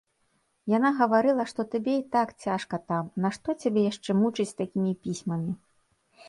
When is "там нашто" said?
2.93-3.55